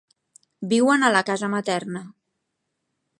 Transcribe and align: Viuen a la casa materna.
Viuen 0.71 1.05
a 1.05 1.11
la 1.17 1.21
casa 1.29 1.51
materna. 1.57 2.03